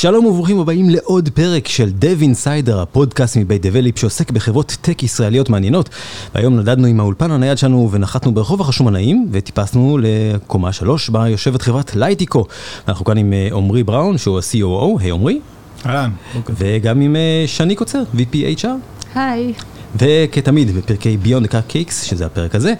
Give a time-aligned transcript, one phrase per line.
[0.00, 5.50] שלום וברוכים הבאים לעוד פרק של Dev Insider, הפודקאסט מבית דבליפ שעוסק בחברות טק ישראליות
[5.50, 5.88] מעניינות.
[6.34, 11.96] והיום נדדנו עם האולפן הנייד שלנו ונחתנו ברחוב החשמונאים וטיפסנו לקומה שלוש בה יושבת חברת
[11.96, 12.46] לייטיקו.
[12.88, 15.40] אנחנו כאן עם אה, עמרי בראון שהוא ה-COO, היי עמרי.
[15.86, 16.10] אהלן.
[16.48, 18.66] וגם עם אה, שני קוצר, VP HR.
[19.14, 19.52] היי.
[19.96, 22.74] וכתמיד בפרקי Beyond Cupcakes, שזה הפרק הזה,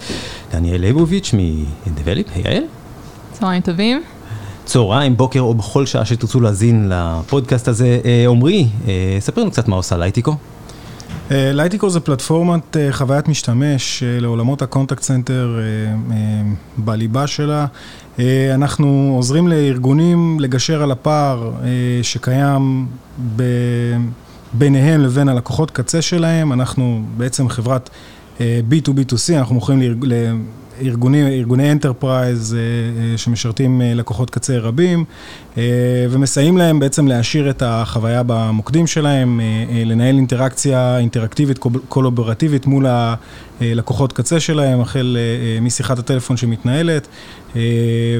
[0.51, 1.33] דניאל ליבוביץ'
[1.87, 2.63] מדבליפ, היי יעל.
[3.31, 4.01] צהריים טובים.
[4.69, 7.99] צהריים, בוקר או בכל שעה שתרצו להאזין לפודקאסט הזה.
[8.05, 10.35] אה, עמרי, אה, ספר לנו קצת מה עושה לייטיקו.
[11.31, 15.59] אה, לייטיקו זה פלטפורמת חוויית משתמש לעולמות ה-contact center
[16.77, 17.65] בליבה שלה.
[18.53, 21.51] אנחנו עוזרים לארגונים לגשר על הפער
[22.01, 22.87] שקיים
[23.35, 23.43] ב...
[24.53, 26.53] ביניהם לבין הלקוחות קצה שלהם.
[26.53, 27.89] אנחנו בעצם חברת
[28.39, 29.81] B2B2C, אנחנו מוכרים
[30.81, 35.05] ארגוני, ארגוני enterprise אה, אה, שמשרתים אה, לקוחות קצה רבים
[36.09, 39.39] ומסייעים להם בעצם להעשיר את החוויה במוקדים שלהם,
[39.85, 42.85] לנהל אינטראקציה אינטראקטיבית קולבורטיבית מול
[43.61, 45.17] הלקוחות קצה שלהם, החל
[45.61, 47.07] משיחת הטלפון שמתנהלת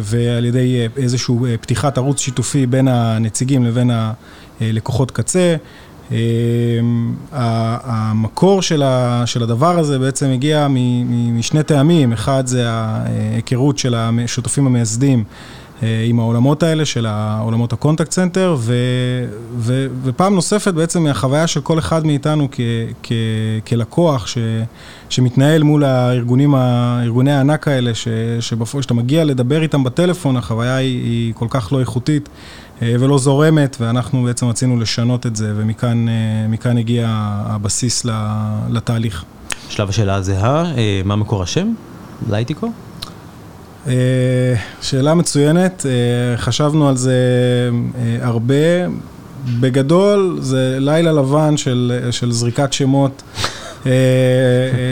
[0.02, 3.92] ועל ידי איזושהי פתיחת ערוץ שיתופי בין הנציגים לבין
[4.62, 5.56] הלקוחות קצה.
[6.12, 10.68] אמ, המקור של הדבר הזה בעצם הגיע
[11.34, 15.24] משני טעמים, אחד זה ההיכרות של השותפים המייסדים
[15.84, 18.74] אה, עם העולמות האלה של העולמות ה-contact center, ו,
[19.58, 22.60] ו, ופעם נוספת בעצם מהחוויה של כל אחד מאיתנו כ,
[23.04, 23.12] כ,
[23.68, 24.38] כלקוח ש,
[25.10, 27.92] שמתנהל מול הארגונים, הארגוני הענק האלה,
[28.40, 32.30] שבפועל שאתה מגיע לדבר איתם בטלפון, החוויה היא, היא כל כך לא איכותית.
[32.82, 36.08] אה, ולא זורמת, ואנחנו בעצם רצינו לשנות את זה, ומכאן
[36.66, 37.08] אה, הגיע
[37.46, 38.06] הבסיס
[38.70, 39.24] לתהליך.
[39.70, 41.74] שלב השאלה הזהה, אה, מה מקור השם?
[42.30, 42.72] לייטיקו?
[44.82, 45.86] שאלה מצוינת,
[46.38, 47.14] חשבנו על זה
[48.22, 48.56] הרבה.
[49.60, 53.22] בגדול זה לילה לבן של, של זריקת שמות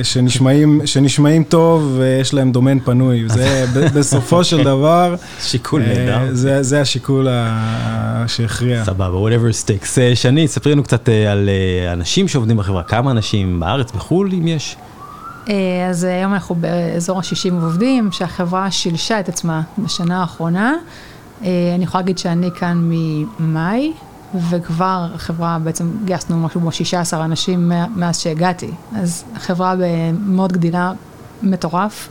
[0.03, 3.23] שנשמעים, שנשמעים טוב ויש להם דומיין פנוי.
[3.29, 3.65] זה
[3.95, 6.19] בסופו של דבר, שיקול אה, נהדר.
[6.31, 7.27] זה, זה השיקול
[8.27, 8.85] שהכריע.
[8.85, 10.15] סבבה, whatever stakes.
[10.15, 11.49] שני, ספרי לנו קצת על
[11.93, 14.75] אנשים שעובדים בחברה, כמה אנשים בארץ, בחו"ל, אם יש?
[15.89, 20.73] אז היום אנחנו באזור ה-60 עובדים, שהחברה שילשה את עצמה בשנה האחרונה.
[21.41, 22.89] אני יכולה להגיד שאני כאן
[23.39, 23.93] ממאי,
[24.49, 28.71] וכבר החברה, בעצם גייסנו משהו כמו 16 אנשים מאז שהגעתי.
[28.95, 30.91] אז החברה במאוד גדילה
[31.43, 32.09] מטורף,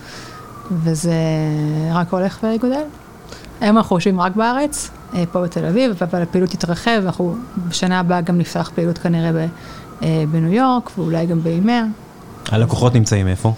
[0.71, 1.15] וזה
[1.93, 2.83] רק הולך וגודל.
[3.61, 7.35] היום אנחנו יושבים רק בארץ, אה, פה בתל אביב, אבל הפעילות תתרחב, אנחנו
[7.69, 9.47] בשנה הבאה גם נפתח פעילות כנראה
[10.03, 11.83] אה, בניו יורק, ואולי גם באימר.
[12.49, 13.53] הלקוחות נמצאים איפה?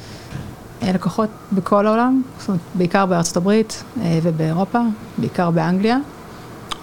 [0.82, 3.84] אה, לקוחות בכל העולם, זאת אומרת, בעיקר בארצות הברית
[4.22, 4.80] ובאירופה,
[5.18, 5.98] בעיקר באנגליה.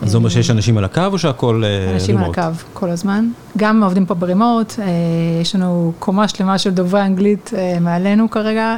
[0.01, 1.87] אז זה אומר שיש אנשים על הקו או שהכל רימוט?
[1.87, 2.41] אה, אנשים על הקו
[2.73, 3.29] כל הזמן.
[3.57, 4.85] גם עובדים פה ברימוט, אה,
[5.41, 8.77] יש לנו קומה שלמה של דוברי אנגלית אה, מעלינו כרגע.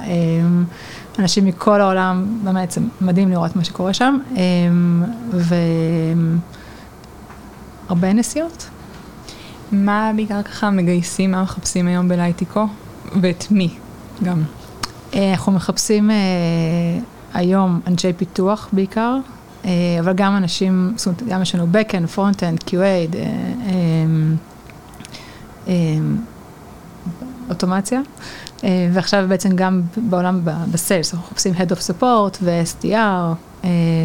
[1.20, 4.18] אנשים מכל העולם, באמת זה מדהים לראות מה שקורה שם.
[7.90, 8.70] והרבה נסיעות.
[9.72, 12.68] מה בעיקר ככה מגייסים, מה מחפשים היום בלייטיקו?
[13.22, 13.70] ואת מי
[14.24, 14.42] גם?
[15.14, 16.10] אנחנו מחפשים
[17.34, 19.18] היום אנשי פיתוח בעיקר,
[20.00, 23.26] אבל גם אנשים, זאת אומרת, גם יש לנו Backend, Frontend, QA, אה,
[25.68, 25.74] אה,
[27.50, 28.02] אוטומציה.
[28.94, 30.42] ועכשיו בעצם גם בעולם,
[30.72, 33.36] ב-sales, אנחנו מחפשים Head of Support ו-SDR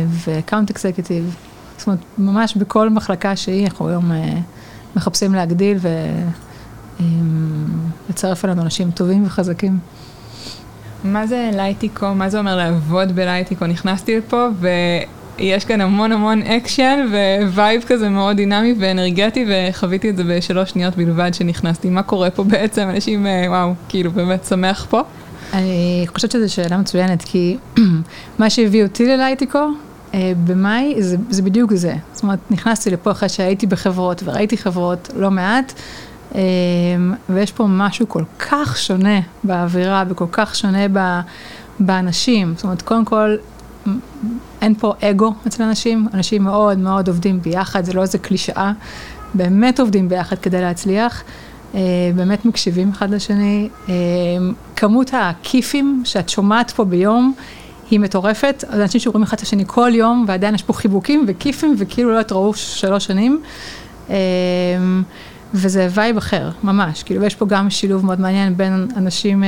[0.09, 1.37] ו-Account Executive.
[1.79, 4.11] זאת אומרת, ממש בכל מחלקה שהיא, אנחנו היום
[4.97, 5.79] מחפשים להגדיל
[8.09, 9.79] ולצרף אלינו אנשים טובים וחזקים.
[11.05, 12.15] מה זה לייטיקו?
[12.15, 13.67] מה זה אומר לעבוד בלייטיקו?
[13.67, 14.69] נכנסתי לפה ו...
[15.39, 17.07] יש כאן המון המון אקשן
[17.53, 21.91] vibe כזה מאוד דינמי ואנרגטי וחוויתי את זה בשלוש שניות בלבד שנכנסתי.
[21.91, 22.89] מה קורה פה בעצם?
[22.95, 25.03] אנשים, אה, וואו, כאילו באמת שמח פה.
[25.53, 27.57] אני חושבת שזו שאלה מצוינת, כי
[28.39, 29.59] מה שהביא אותי ל Lightico
[30.15, 31.95] אה, במאי זה, זה בדיוק זה.
[32.13, 35.73] זאת אומרת, נכנסתי לפה אחרי שהייתי בחברות וראיתי חברות לא מעט,
[36.35, 36.41] אה,
[37.29, 40.87] ויש פה משהו כל כך שונה באווירה וכל כך שונה
[41.81, 42.55] באנשים.
[42.57, 43.37] זאת אומרת, קודם כל,
[44.63, 48.73] אין פה אגו אצל אנשים, אנשים מאוד מאוד עובדים ביחד, זה לא איזה קלישאה,
[49.35, 51.23] באמת עובדים ביחד כדי להצליח,
[51.75, 51.81] אה,
[52.15, 53.69] באמת מקשיבים אחד לשני.
[53.89, 53.95] אה,
[54.77, 57.35] כמות הכיפים שאת שומעת פה ביום
[57.91, 62.13] היא מטורפת, אנשים שרואים אחד את השני כל יום, ועדיין יש פה חיבוקים וכיפים, וכאילו
[62.13, 63.41] לא התראו שלוש שנים.
[64.11, 64.17] אה,
[65.55, 69.45] וזה וייב אחר, ממש, כאילו יש פה גם שילוב מאוד מעניין בין אנשים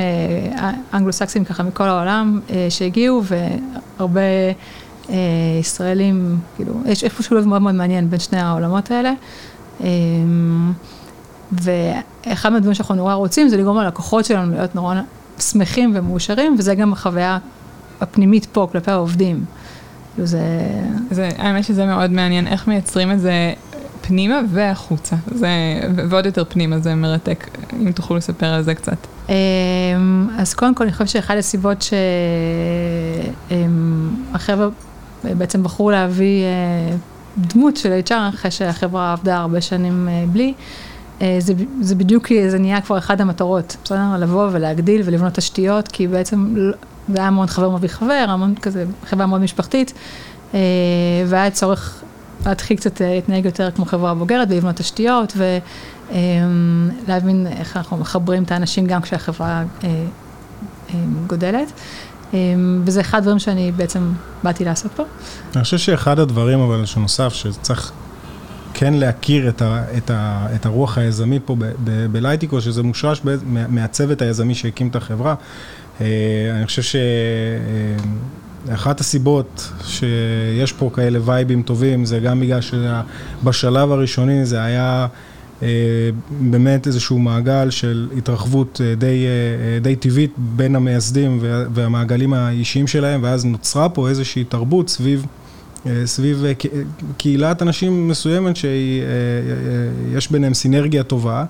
[0.94, 4.52] אנגלו-סקסים ככה מכל העולם שהגיעו, והרבה אה,
[5.60, 9.12] ישראלים, כאילו, יש, יש פה שילוב מאוד מאוד מעניין בין שני העולמות האלה.
[9.80, 9.88] אה,
[11.52, 14.94] ואחד מהדברים שאנחנו נורא רוצים זה לגרום ללקוחות שלנו להיות נורא
[15.38, 17.38] שמחים ומאושרים, וזה גם החוויה
[18.00, 19.44] הפנימית פה כלפי העובדים.
[20.14, 20.40] כאילו זה...
[21.10, 23.52] זה, האמת שזה מאוד מעניין, איך מייצרים את זה
[24.00, 25.16] פנימה והחוצה.
[25.34, 25.48] זה,
[26.08, 28.96] ועוד יותר פנימה, זה מרתק, אם תוכלו לספר על זה קצת.
[29.28, 29.34] אמ,
[30.38, 31.84] אז קודם כל, אני חושבת שאחת הסיבות
[34.32, 34.68] שהחבר'ה
[35.38, 36.96] בעצם בחרו להביא אה,
[37.38, 40.54] דמות של HR אחרי שהחברה עבדה הרבה שנים אה, בלי,
[41.22, 44.16] אה, זה, זה בדיוק, זה נהיה כבר אחת המטרות, בסדר?
[44.18, 46.54] לבוא ולהגדיל ולבנות תשתיות, כי בעצם
[47.08, 49.92] זה היה מאוד חבר מביא חבר, המון כזה, חברה מאוד משפחתית,
[51.26, 52.02] והיה צורך
[52.46, 55.36] להתחיל קצת להתנהג יותר כמו חברה בוגרת ולבנות תשתיות,
[57.06, 59.62] ולהבין איך אנחנו מחברים את האנשים גם כשהחברה
[61.26, 61.72] גודלת.
[62.84, 65.02] וזה אחד הדברים שאני בעצם באתי לעשות פה.
[65.56, 67.92] אני חושב שאחד הדברים, אבל שנוסף, שצריך
[68.74, 71.56] כן להכיר את, ה, את, ה, את הרוח היזמי פה
[72.12, 73.22] בלייטיקו, שזה מושרש
[73.68, 75.34] מהצוות היזמי שהקים את החברה.
[76.00, 76.06] אה,
[76.56, 76.98] אני חושב
[78.68, 85.06] שאחת הסיבות שיש פה כאלה וייבים טובים, זה גם בגלל שבשלב הראשוני זה היה...
[85.62, 85.68] אה,
[86.40, 89.26] באמת איזשהו מעגל של התרחבות אה, די,
[89.82, 91.38] די טבעית בין המייסדים
[91.74, 95.26] והמעגלים האישיים שלהם, ואז נוצרה פה איזושהי תרבות סביב
[95.86, 96.52] אה, סביב אה,
[97.16, 101.44] קהילת אנשים מסוימת שיש ביניהם סינרגיה טובה.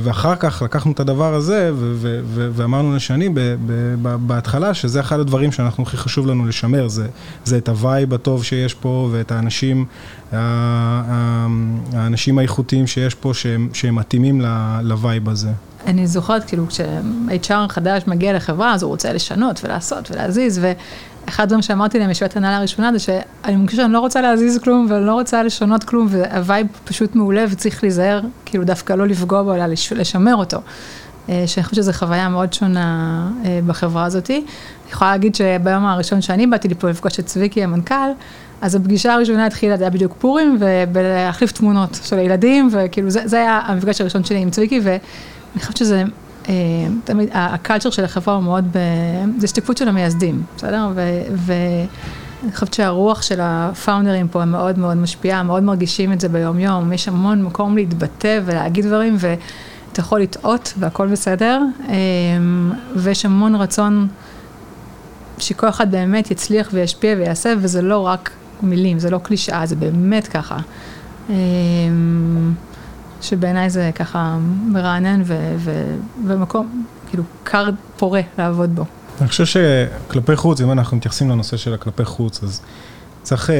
[0.00, 1.70] ואחר כך לקחנו את הדבר הזה
[2.54, 3.28] ואמרנו לשני
[4.02, 7.06] בהתחלה שזה אחד הדברים שאנחנו הכי חשוב לנו לשמר, זה,
[7.44, 9.84] זה את ה vibe הטוב שיש פה ואת האנשים,
[11.92, 14.42] האנשים האיכותיים שיש פה שהם, שהם מתאימים
[14.82, 15.50] ל vibe הזה.
[15.86, 20.60] אני זוכרת, כאילו, כש-HR חדש מגיע לחברה, אז הוא רוצה לשנות ולעשות ולהזיז,
[21.28, 24.86] אחד הדברים שאמרתי להם בישיבת הנהלה הראשונה זה שאני מרגישה שאני לא רוצה להזיז כלום
[24.90, 29.42] ואני לא רוצה לשנות כלום וה vibe פשוט מעולה וצריך להיזהר, כאילו דווקא לא לפגוע
[29.42, 29.64] בו אלא
[29.96, 30.58] לשמר אותו.
[31.28, 34.36] אה, שאני חושבת שזו חוויה מאוד שונה אה, בחברה הזאתי.
[34.36, 38.10] אני יכולה להגיד שביום הראשון שאני באתי לפה לפגוש את צביקי המנכ"ל,
[38.60, 40.58] אז הפגישה הראשונה התחילה, זה היה בדיוק פורים,
[40.92, 44.98] ולהחליף תמונות של הילדים, וכאילו זה, זה היה המפגש הראשון שלי עם צביקי, ואני
[45.60, 46.02] חושבת שזה
[47.04, 48.78] תמיד, הקלצ'ר של החברה הוא מאוד, ב...
[49.38, 50.88] זה השתקפות של המייסדים, בסדר?
[51.36, 56.92] ואני חושבת שהרוח של הפאונדרים פה מאוד מאוד משפיעה, מאוד מרגישים את זה ביום יום,
[56.92, 61.94] יש המון מקום להתבטא ולהגיד דברים, ואתה יכול לטעות והכל בסדר, אה,
[62.96, 64.08] ויש המון רצון
[65.38, 68.30] שכל אחד באמת יצליח וישפיע ויעשה, וזה לא רק
[68.62, 70.58] מילים, זה לא קלישאה, זה באמת ככה.
[73.20, 75.22] שבעיניי זה ככה מרענן
[76.26, 78.84] ומקום, כאילו, קר פורה לעבוד בו.
[79.20, 82.60] אני חושב שכלפי חוץ, אם אנחנו מתייחסים לנושא של הכלפי חוץ, אז
[83.28, 83.56] צריך, אה,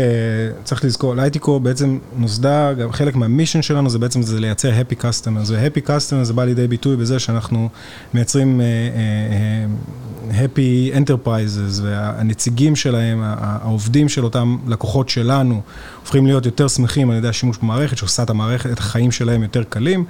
[0.65, 5.51] צריך לזכור, לייטיקו בעצם נוסדה, גם חלק מהמישן שלנו זה בעצם זה לייצר happy customers,
[5.51, 7.69] ו-happy customers זה בא לידי ביטוי בזה שאנחנו
[8.15, 8.63] מייצרים uh,
[10.31, 15.61] uh, happy enterprises, והנציגים שלהם, העובדים של אותם לקוחות שלנו,
[16.01, 19.63] הופכים להיות יותר שמחים על ידי השימוש במערכת, שעושה את המערכת, את החיים שלהם יותר
[19.65, 20.05] קלים,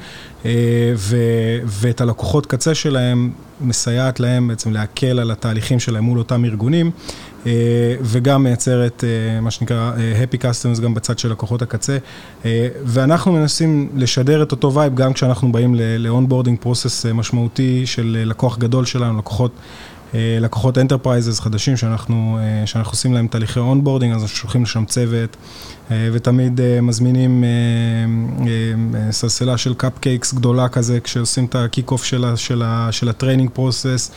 [0.96, 1.16] ו,
[1.64, 6.90] ואת הלקוחות קצה שלהם מסייעת להם בעצם להקל על התהליכים שלהם מול אותם ארגונים.
[7.46, 7.52] אה,
[8.02, 11.98] וגם מייצרת אה, מה שנקרא אה, Happy Customers גם בצד של לקוחות הקצה.
[12.84, 18.84] ואנחנו מנסים לשדר את אותו וייב גם כשאנחנו באים ל-onboarding process משמעותי של לקוח גדול
[18.84, 19.52] שלנו, לקוחות
[20.14, 25.36] לקוחות enterprises חדשים שאנחנו, שאנחנו עושים להם תהליכי onboarding, אז אנחנו שולחים לשם צוות,
[25.90, 27.44] ותמיד מזמינים
[29.10, 33.50] סלסלה של cupcakes גדולה כזה, כשעושים את ה kick off של, של, של ה training
[33.50, 34.10] process,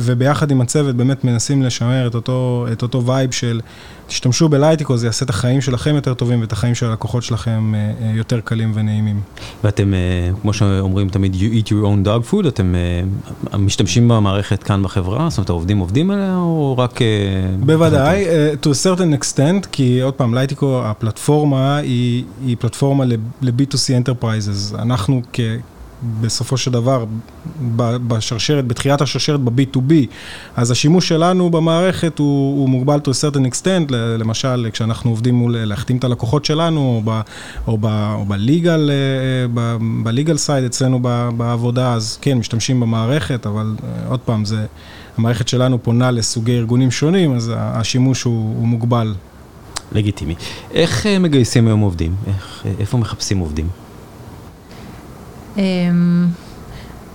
[0.00, 3.60] וביחד עם הצוות באמת מנסים לשמר את אותו, את אותו vibe של
[4.08, 7.74] תשתמשו ב Lightico, זה יעשה את החיים שלכם יותר טובים ואת החיים של הלקוחות שלכם
[7.74, 9.20] אה, אה, יותר קלים ונעימים.
[9.64, 9.98] ואתם, אה,
[10.42, 12.74] כמו שאומרים תמיד, you eat your own dog food, אתם
[13.58, 15.30] משתמשים במערכת כאן בחברה?
[15.30, 17.00] זאת אומרת, העובדים עובדים עליה או רק...
[17.60, 18.24] בוודאי,
[18.62, 24.78] to a certain extent, כי עוד פעם, לייטיקו, הפלטפורמה היא, היא פלטפורמה ל-B2C enterprises.
[24.78, 25.40] אנחנו כ...
[26.20, 27.04] בסופו של דבר
[28.08, 29.92] בשרשרת, בתחילת השרשרת ב-B2B,
[30.56, 35.56] אז השימוש שלנו במערכת הוא, הוא מוגבל to a certain extent, למשל כשאנחנו עובדים מול
[35.56, 37.02] להחתים את הלקוחות שלנו,
[37.66, 41.00] או ב-legal אה, side אצלנו
[41.36, 44.66] בעבודה, אז כן, משתמשים במערכת, אבל אה, עוד פעם, זה,
[45.18, 49.14] המערכת שלנו פונה לסוגי ארגונים שונים, אז השימוש הוא, הוא מוגבל.
[49.92, 50.34] לגיטימי.
[50.70, 52.14] איך אה, מגייסים היום עובדים?
[52.26, 53.68] איך, איפה מחפשים עובדים?
[55.56, 56.26] אמ,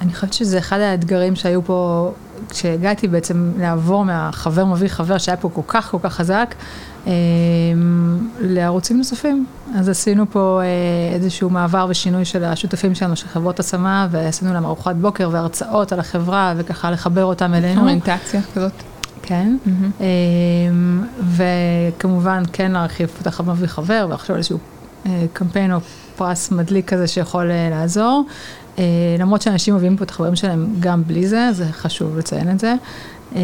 [0.01, 2.11] אני חושבת שזה אחד האתגרים שהיו פה
[2.49, 6.55] כשהגעתי בעצם לעבור מהחבר מביא חבר שהיה פה כל כך כל כך חזק,
[7.07, 7.11] אה,
[8.39, 9.45] לערוצים נוספים.
[9.75, 14.65] אז עשינו פה אה, איזשהו מעבר ושינוי של השותפים שלנו, של חברות השמה, ועשינו להם
[14.65, 17.81] ארוחת בוקר והרצאות על החברה, וככה לחבר אותם אלינו.
[17.81, 18.92] אוריינטציה כזאת.
[19.23, 20.03] כן, mm-hmm.
[21.37, 23.09] וכמובן כן להרחיב
[23.47, 24.57] מביא חבר, ולחשוב על איזשהו
[25.33, 25.79] קמפיין או
[26.15, 28.25] פרס מדליק כזה שיכול לעזור.
[28.79, 28.83] אה,
[29.19, 32.75] למרות שאנשים מביאים פה את החברים שלהם גם בלי זה, זה חשוב לציין את זה.
[33.35, 33.41] אה,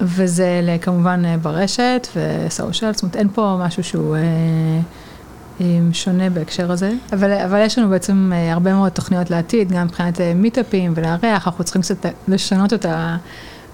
[0.00, 4.16] וזה כמובן אה, ברשת וסושיאל, זאת אומרת אין פה משהו שהוא
[5.92, 10.92] שונה בהקשר הזה, אבל, אבל יש לנו בעצם הרבה מאוד תוכניות לעתיד, גם מבחינת מיטאפים
[10.96, 12.86] ולארח, אנחנו צריכים קצת לשנות את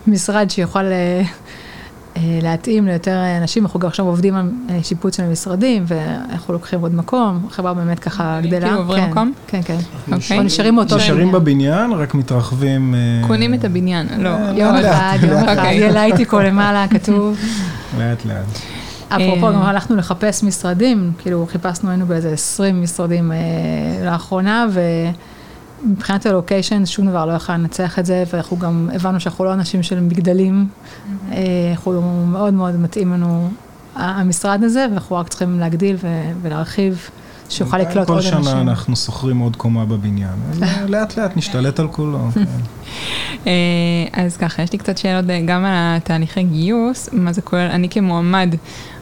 [0.07, 5.85] המשרד שיוכל אה, להתאים ליותר אנשים, אנחנו גם עכשיו עובדים על אה, שיפוץ של המשרדים,
[5.87, 8.61] ואנחנו לוקחים עוד מקום, החברה באמת ככה גדלה.
[8.61, 9.33] כאילו עוברים כן, מקום?
[9.47, 9.79] כן, כן.
[10.13, 10.41] אוקיי.
[10.41, 11.11] נשארים באותו בניין.
[11.11, 12.95] נשארים בבניין, רק מתרחבים.
[12.95, 14.31] אה, קונים את הבניין, לא.
[14.55, 15.77] יום אחד, יום אחד, אוקיי.
[15.77, 17.39] יהיה לייטיקו למעלה, כתוב.
[17.99, 18.59] לאט לאט.
[19.09, 23.33] אפרופו, גם הלכנו לחפש משרדים, כאילו חיפשנו, היינו באיזה 20 משרדים
[24.05, 24.81] לאחרונה, ו...
[25.85, 29.83] מבחינת הלוקיישן, שום דבר לא יכול לנצח את זה, ואנחנו גם הבנו שאנחנו לא אנשים
[29.83, 31.35] של מגדלים, mm-hmm.
[31.71, 33.49] אנחנו מאוד מאוד מתאים לנו
[33.97, 35.97] המשרד הזה, ואנחנו רק צריכים להגדיל
[36.43, 37.11] ולהרחיב,
[37.49, 38.39] שיוכל לקלוט עוד אנשים.
[38.39, 40.61] כל שנה אנחנו שוכרים עוד קומה בבניין, אז
[40.93, 42.19] לאט לאט נשתלט על כולו.
[42.35, 42.45] כן.
[43.47, 47.89] אה, אז ככה, יש לי קצת שאלות גם על התהליכי גיוס, מה זה כולל, אני
[47.89, 48.55] כמועמד.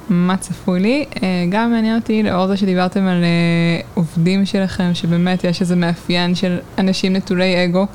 [0.08, 1.04] מה צפוי לי.
[1.22, 6.34] אה, גם מעניין אותי, לאור זה שדיברתם על אה, עובדים שלכם, שבאמת יש איזה מאפיין
[6.34, 7.86] של אנשים נטולי אגו.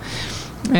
[0.69, 0.77] אה,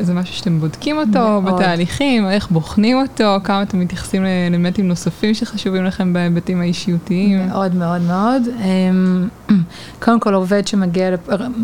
[0.00, 1.54] זה משהו שאתם בודקים אותו מאוד.
[1.54, 7.48] בתהליכים, איך בוחנים אותו, כמה אתם מתייחסים לאלמנטים נוספים שחשובים לכם בהיבטים האישיותיים.
[7.48, 8.42] מאוד מאוד מאוד.
[8.64, 9.28] אמ,
[10.02, 11.10] קודם כל עובד שמגיע,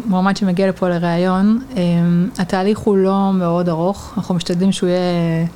[0.06, 5.46] מועמד שמגיע לפה לראיון, אמ, התהליך הוא לא מאוד ארוך, אנחנו משתדלים שהוא יהיה...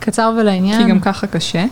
[0.00, 0.82] קצר ולעניין.
[0.84, 1.64] כי גם ככה קשה.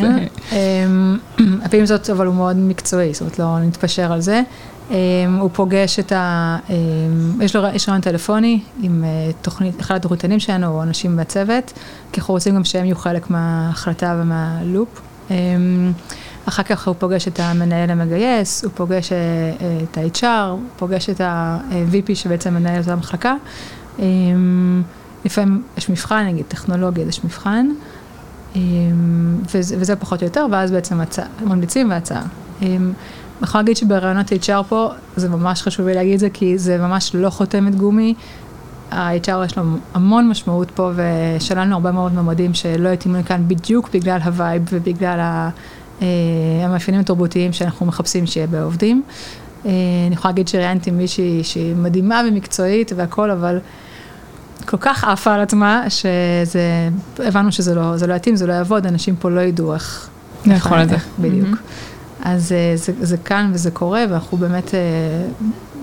[0.00, 0.26] כן.
[0.52, 1.18] אמ,
[1.64, 4.42] הפעמים זאת, אבל הוא מאוד מקצועי, זאת אומרת, לא נתפשר על זה.
[4.90, 4.94] אמ,
[5.40, 6.56] הוא פוגש את ה...
[6.70, 11.72] אמ, יש לו רעיון טלפוני עם אה, תוכנית, אחד התוכניתנים שלנו, או אנשים בצוות,
[12.12, 15.00] כי אנחנו רוצים גם שהם יהיו חלק מההחלטה ומהלופ.
[16.48, 19.18] אחר כך הוא פוגש את המנהל המגייס, הוא פוגש אה,
[19.82, 23.34] את ה-HR, הוא פוגש את ה-VP שבעצם מנהל את המחלקה.
[25.24, 27.66] לפעמים יש מבחן, נגיד טכנולוגיה, יש מבחן,
[28.56, 28.60] אמ,
[29.54, 32.22] וזה, וזה פחות או יותר, ואז בעצם הצעה, ממליצים והצעה.
[32.62, 32.92] אני אמ,
[33.42, 37.14] יכולה להגיד שבראיונות HR פה, זה ממש חשוב לי להגיד את זה, כי זה ממש
[37.14, 38.14] לא חותמת גומי.
[38.90, 39.62] ה-HR יש לו
[39.94, 44.62] המון משמעות פה, ושללנו הרבה מאוד ממדים שלא התאימו לי כאן בדיוק בגלל ה vibe
[44.72, 45.18] ובגלל
[46.02, 46.06] אה,
[46.64, 49.02] המאפיינים התרבותיים שאנחנו מחפשים שיהיה בעובדים.
[49.66, 49.70] אה,
[50.06, 53.58] אני יכולה להגיד שראיינתי מישהי שהיא מדהימה ומקצועית והכל, אבל
[54.66, 56.88] כל כך עפה על עצמה, שזה,
[57.18, 60.08] הבנו שזה לא, לא יתאים, זה לא יעבוד, אנשים פה לא ידעו איך
[60.46, 60.96] לאכול את זה.
[61.18, 61.48] בדיוק.
[62.24, 64.80] אז אה, זה, זה כאן וזה קורה, ואנחנו באמת אה,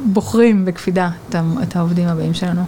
[0.06, 1.10] בוחרים בקפידה
[1.64, 2.64] את העובדים הבאים שלנו.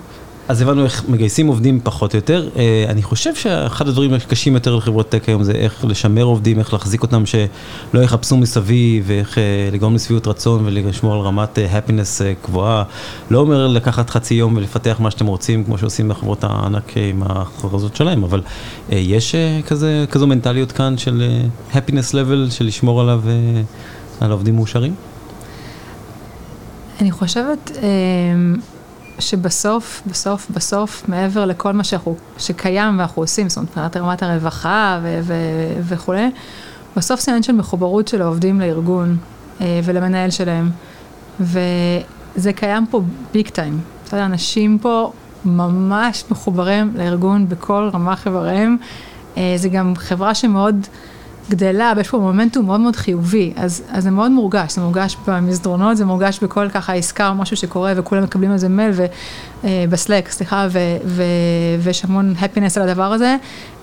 [0.47, 2.49] אז הבנו איך מגייסים עובדים פחות או יותר.
[2.55, 6.73] אה, אני חושב שאחד הדברים הקשים יותר לחברות טק היום זה איך לשמר עובדים, איך
[6.73, 12.23] להחזיק אותם שלא יחפשו מסביב, ואיך אה, לגרום לשביעות רצון ולשמור על רמת אה, happiness
[12.47, 12.83] גבוהה.
[13.31, 17.95] לא אומר לקחת חצי יום ולפתח מה שאתם רוצים, כמו שעושים בחברות הענק עם ההכרזות
[17.95, 18.41] שלהם, אבל
[18.89, 19.35] יש
[19.67, 21.23] כזה, כזו מנטליות כאן של
[21.73, 23.21] happiness level, של לשמור עליו,
[24.21, 24.95] על עובדים מאושרים?
[27.01, 27.71] אני חושבת...
[29.19, 34.99] שבסוף, בסוף, בסוף, מעבר לכל מה שאנחנו, שקיים ואנחנו עושים, זאת אומרת, מבחינת רמת הרווחה
[35.03, 36.29] ו- ו- וכולי,
[36.95, 39.17] בסוף זה עניין של מחוברות של העובדים לארגון
[39.61, 40.69] אה, ולמנהל שלהם.
[41.39, 43.01] וזה קיים פה
[43.33, 43.79] ביג טיים.
[44.05, 45.11] בסדר, אנשים פה
[45.45, 48.77] ממש מחוברים לארגון בכל רמ"ח איבריהם.
[49.37, 50.87] אה, זה גם חברה שמאוד...
[51.49, 55.97] גדלה, ויש פה מומנטום מאוד מאוד חיובי, אז, אז זה מאוד מורגש, זה מורגש במסדרונות,
[55.97, 59.05] זה מורגש בכל ככה עסקה או משהו שקורה וכולם מקבלים על זה מייל, ו,
[59.63, 59.85] אה,
[60.29, 60.67] סליחה,
[61.79, 63.35] ויש המון הפינס על הדבר הזה.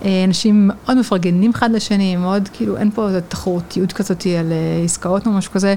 [0.04, 4.84] אה, אנשים מאוד מפרגנים אחד לשני, מאוד כאילו, אין פה איזו תחרותיות כזאת על אה,
[4.84, 5.74] עסקאות או משהו כזה.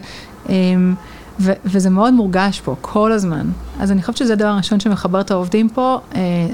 [1.39, 3.47] ו- וזה מאוד מורגש פה, כל הזמן.
[3.79, 5.99] אז אני חושבת שזה הדבר הראשון שמחבר את העובדים פה,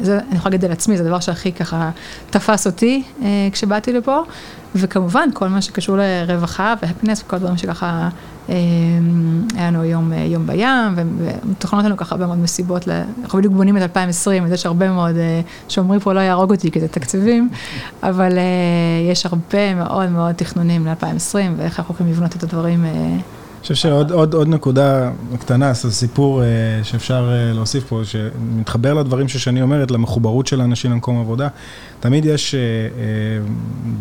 [0.01, 1.89] זה, אני יכולה להגיד על עצמי, זה הדבר שהכי ככה
[2.29, 3.03] תפס אותי
[3.51, 4.19] כשבאתי לפה,
[4.75, 8.09] וכמובן כל מה שקשור לרווחה והפינס וכל הדברים שככה,
[8.49, 8.55] אה,
[9.55, 11.11] היה לנו יום, אה, יום בים,
[11.51, 12.87] ותוכנות לנו ככה הרבה מאוד מסיבות,
[13.21, 16.71] אנחנו בדיוק בונים את 2020, אז יש הרבה מאוד, אה, שאומרים פה לא יהרוג אותי
[16.71, 17.49] כי זה תקציבים,
[18.03, 22.85] אבל אה, יש הרבה מאוד מאוד תכנונים ל-2020, ואיך אנחנו יכולים לבנות את הדברים.
[23.63, 26.43] אה, חושב שעוד עוד, עוד נקודה קטנה, זה סיפור uh,
[26.83, 31.47] שאפשר uh, להוסיף פה, שמתחבר לדברים ששני אומרת, למחוברות של האנשים למקום עבודה.
[31.99, 32.57] תמיד יש, uh,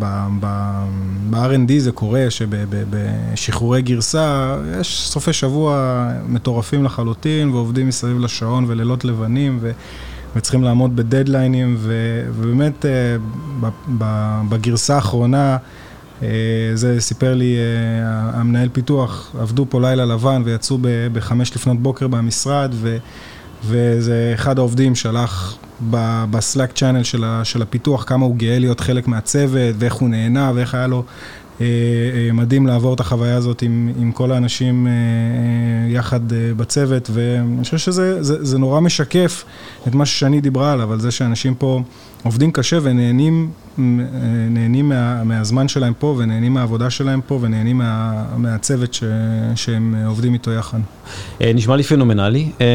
[0.00, 0.04] uh,
[0.40, 9.58] ב-R&D זה קורה, שבשחרורי גרסה, יש סופי שבוע מטורפים לחלוטין, ועובדים מסביב לשעון ולילות לבנים,
[9.60, 9.70] ו...
[10.36, 12.84] וצריכים לעמוד בדדליינים, ובאמת
[14.48, 15.56] בגרסה האחרונה, אה,
[16.74, 20.78] זה סיפר לי אה, המנהל פיתוח, עבדו פה לילה לבן ויצאו
[21.12, 22.96] בחמש לפנות בוקר במשרד, ו,
[23.64, 25.56] וזה אחד העובדים שלח
[26.30, 30.86] בסלאק צ'אנל של, הפיתוח כמה הוא גאה להיות חלק מהצוות, ואיך הוא נהנה, ואיך היה
[30.86, 31.04] לו אה,
[32.32, 34.86] מדהים לעבור את החוויה הזאת עם, עם כל האנשים
[35.88, 39.44] יחד בצוות, ואני חושב שזה זה, זה נורא משקף
[39.88, 41.82] את מה ששני דיברה עליו, על זה שאנשים פה...
[42.24, 43.50] עובדים קשה ונהנים
[44.50, 49.04] נהנים מה, מהזמן שלהם פה, ונהנים מהעבודה שלהם פה, ונהנים מה, מהצוות ש,
[49.54, 50.78] שהם עובדים איתו יחד.
[51.40, 52.48] אה, נשמע לי פנומנלי.
[52.60, 52.66] אה,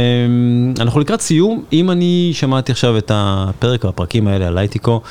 [0.80, 5.02] אנחנו לקראת סיום, אם אני שמעתי עכשיו את הפרק או הפרקים האלה על הייטיקו,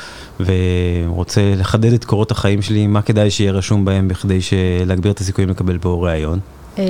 [0.41, 4.39] ורוצה לחדד את קורות החיים שלי, מה כדאי שיהיה בהם בכדי
[4.87, 6.39] להגביר את הסיכויים לקבל פה ראיון?
[6.79, 6.83] אמ,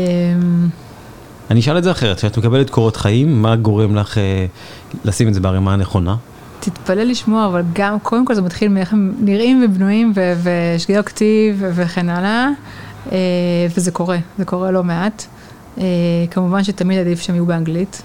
[1.50, 4.46] אני אשאל את זה אחרת, כשאת מקבלת קורות חיים, מה גורם לך אה,
[5.04, 6.16] לשים את זה בערימה הנכונה?
[6.60, 12.08] תתפלא לשמוע, אבל גם, קודם כל זה מתחיל מאיך הם נראים ובנויים ושגיאות כתיב וכן
[12.08, 12.48] הלאה,
[13.12, 13.18] אה,
[13.76, 15.24] וזה קורה, זה קורה לא מעט.
[15.78, 15.84] אה,
[16.30, 18.02] כמובן שתמיד עדיף שהם יהיו באנגלית.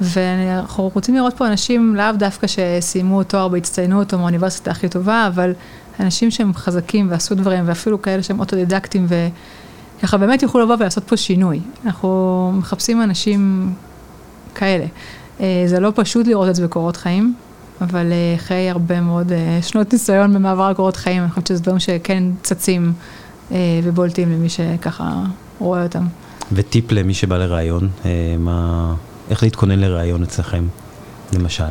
[0.00, 5.52] ואנחנו רוצים לראות פה אנשים לאו דווקא שסיימו תואר בהצטיינות או מהאוניברסיטה הכי טובה, אבל
[6.00, 9.06] אנשים שהם חזקים ועשו דברים, ואפילו כאלה שהם אוטודידקטים
[9.98, 11.60] וככה באמת יוכלו לבוא ולעשות פה שינוי.
[11.84, 13.72] אנחנו מחפשים אנשים
[14.54, 14.86] כאלה.
[15.40, 17.34] אה, זה לא פשוט לראות את זה בקורות חיים,
[17.80, 21.78] אבל אה, אחרי הרבה מאוד אה, שנות ניסיון במעבר לקורות חיים, אני חושבת שזה דברים
[21.78, 22.92] שכן צצים
[23.84, 25.22] ובולטים למי שככה
[25.58, 26.06] רואה אותם.
[26.52, 27.88] וטיפ למי שבא לראיון,
[28.38, 28.94] מה,
[29.30, 30.64] איך להתכונן לראיון אצלכם,
[31.32, 31.64] למשל?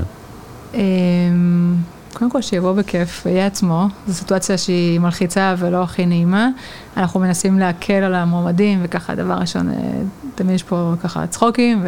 [2.17, 6.49] קודם כל שיבוא בכיף ויהיה עצמו, זו סיטואציה שהיא מלחיצה ולא הכי נעימה.
[6.97, 9.69] אנחנו מנסים להקל על המועמדים וככה דבר ראשון,
[10.35, 11.85] תמיד יש פה ככה צחוקים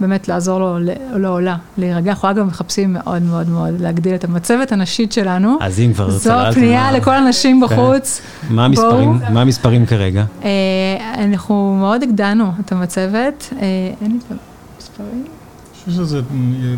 [0.00, 0.78] ובאמת לעזור לו,
[1.16, 2.10] לא עולה, להירגע.
[2.10, 5.56] אנחנו אגב מחפשים מאוד מאוד מאוד להגדיל את המצבת הנשית שלנו.
[5.60, 6.50] אז אם כבר צללתם...
[6.50, 7.76] זו פנייה לכל הנשים כן.
[7.76, 8.20] בחוץ.
[8.50, 10.24] מה המספרים, מה המספרים כרגע?
[10.44, 13.66] אה, אנחנו מאוד הגדלנו את המצבת, אה,
[14.02, 14.32] אין לי את
[14.76, 15.39] המספרים.
[15.84, 16.20] חושב שזה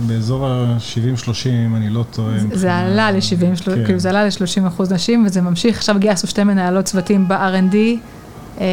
[0.07, 2.35] באזור ה-70-30, אני לא טועה.
[2.53, 3.85] זה עלה ל-70, כן.
[3.85, 7.77] כאילו זה עלה ל-30 אחוז נשים, וזה ממשיך, עכשיו גייסנו שתי מנהלות צוותים ב-R&D,
[8.59, 8.65] אמ,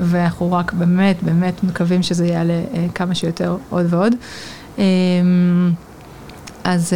[0.00, 4.14] ואנחנו רק באמת, באמת מקווים שזה יעלה אה, כמה שיותר עוד ועוד.
[4.78, 5.72] אמ,
[6.64, 6.92] אז...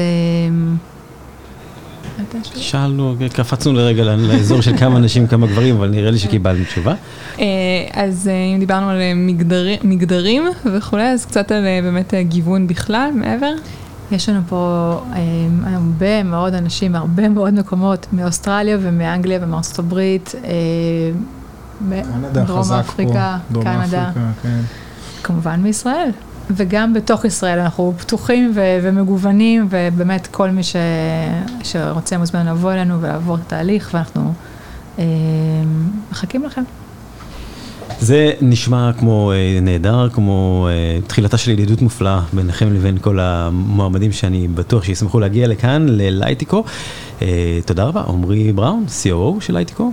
[2.56, 6.94] שאלנו, קפצנו לרגע לאזור של כמה נשים, כמה גברים, אבל נראה לי שקיבלנו תשובה.
[7.38, 7.44] אה,
[7.92, 8.98] אז אה, אם דיברנו על
[9.84, 10.42] מגדרים
[10.74, 13.52] וכולי, אז קצת על באמת גיוון בכלל, מעבר.
[14.12, 15.00] יש לנו פה
[15.64, 20.34] הרבה מאוד אנשים מהרבה מאוד מקומות, מאוסטרליה ומאנגליה ומארצות הברית,
[22.32, 24.10] דרום אפריקה, קנדה,
[24.42, 24.60] כן.
[25.22, 26.10] כמובן מישראל.
[26.50, 30.76] וגם בתוך ישראל אנחנו פתוחים ו- ומגוונים, ובאמת כל מי ש-
[31.62, 34.32] שרוצה מוזמן לבוא אלינו ולעבור תהליך, ואנחנו
[34.98, 35.04] אה,
[36.10, 36.62] מחכים לכם.
[38.00, 44.12] זה נשמע כמו אה, נהדר, כמו אה, תחילתה של ידידות מופלאה ביניכם לבין כל המועמדים
[44.12, 46.64] שאני בטוח שישמחו להגיע לכאן, ל Lightico.
[47.22, 49.92] אה, תודה רבה, עמרי בראון, COO של Lightico.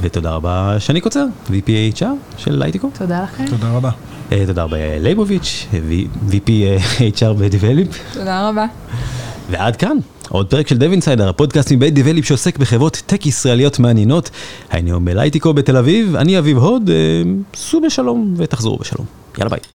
[0.00, 2.04] ותודה רבה שני קוצר, VP HR
[2.36, 2.90] של Lightico.
[2.98, 3.44] תודה לכם.
[3.46, 3.90] תודה רבה.
[4.30, 5.66] אה, תודה רבה לייבוביץ',
[6.30, 6.50] VP
[7.20, 7.88] HR בדיבליפ.
[8.12, 8.66] תודה רבה.
[9.50, 9.96] ועד כאן,
[10.28, 14.30] עוד פרק של The Insider, הפודקאסט מבית דיבליפ שעוסק בחברות טק ישראליות מעניינות.
[14.70, 19.06] היינו ב Lightico בתל אביב, אני אביב הוד, אה, סעו בשלום ותחזרו בשלום.
[19.38, 19.60] יאללה ביי.